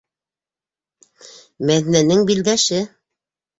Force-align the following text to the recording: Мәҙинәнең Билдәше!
Мәҙинәнең 1.71 2.25
Билдәше! 2.33 2.83